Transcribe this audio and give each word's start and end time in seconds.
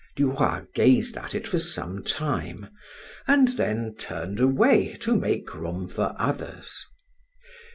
Du 0.15 0.31
Roy 0.31 0.61
gazed 0.73 1.15
at 1.15 1.35
it 1.35 1.45
for 1.47 1.59
some 1.59 2.03
time, 2.03 2.69
and 3.27 3.49
then 3.49 3.93
turned 3.99 4.39
away, 4.39 4.95
to 5.01 5.15
make 5.15 5.53
room 5.53 5.87
for 5.87 6.15
others. 6.17 6.87